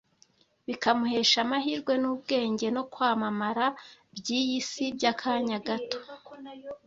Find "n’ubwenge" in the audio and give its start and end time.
2.01-2.67